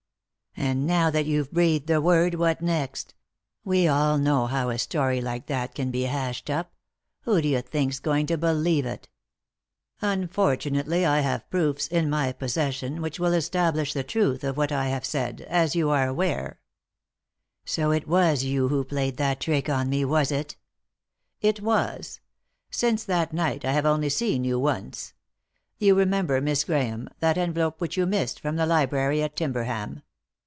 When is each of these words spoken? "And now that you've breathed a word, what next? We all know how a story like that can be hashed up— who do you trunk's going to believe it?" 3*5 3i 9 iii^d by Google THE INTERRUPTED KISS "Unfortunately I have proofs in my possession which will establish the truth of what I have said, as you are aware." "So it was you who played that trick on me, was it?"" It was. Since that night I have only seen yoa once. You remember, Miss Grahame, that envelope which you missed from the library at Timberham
"And 0.57 0.85
now 0.85 1.09
that 1.09 1.25
you've 1.25 1.51
breathed 1.51 1.89
a 1.89 1.99
word, 2.01 2.35
what 2.35 2.61
next? 2.61 3.13
We 3.63 3.87
all 3.87 4.17
know 4.17 4.45
how 4.47 4.69
a 4.69 4.77
story 4.77 5.19
like 5.21 5.45
that 5.47 5.73
can 5.73 5.89
be 5.91 6.03
hashed 6.03 6.49
up— 6.49 6.73
who 7.23 7.41
do 7.41 7.47
you 7.47 7.61
trunk's 7.61 7.99
going 7.99 8.25
to 8.27 8.37
believe 8.37 8.85
it?" 8.85 9.07
3*5 9.07 9.07
3i 9.07 9.07
9 9.07 9.07
iii^d 9.07 9.07
by 9.07 9.07
Google 9.47 9.75
THE 9.79 9.81
INTERRUPTED 9.81 10.29
KISS 10.29 10.37
"Unfortunately 10.37 11.05
I 11.05 11.19
have 11.21 11.49
proofs 11.49 11.87
in 11.87 12.09
my 12.09 12.31
possession 12.33 13.01
which 13.01 13.19
will 13.19 13.33
establish 13.33 13.93
the 13.93 14.03
truth 14.03 14.43
of 14.43 14.57
what 14.57 14.71
I 14.73 14.87
have 14.89 15.05
said, 15.05 15.41
as 15.49 15.75
you 15.75 15.89
are 15.89 16.07
aware." 16.07 16.59
"So 17.65 17.91
it 17.91 18.07
was 18.07 18.43
you 18.43 18.67
who 18.67 18.83
played 18.83 19.15
that 19.17 19.39
trick 19.39 19.67
on 19.69 19.89
me, 19.89 20.03
was 20.05 20.31
it?"" 20.33 20.57
It 21.41 21.61
was. 21.61 22.19
Since 22.69 23.03
that 23.05 23.31
night 23.33 23.63
I 23.65 23.71
have 23.71 23.85
only 23.87 24.09
seen 24.09 24.43
yoa 24.43 24.59
once. 24.59 25.13
You 25.79 25.95
remember, 25.95 26.39
Miss 26.41 26.65
Grahame, 26.65 27.07
that 27.19 27.37
envelope 27.37 27.79
which 27.81 27.95
you 27.97 28.05
missed 28.05 28.39
from 28.41 28.57
the 28.57 28.65
library 28.67 29.23
at 29.23 29.35
Timberham 29.37 30.03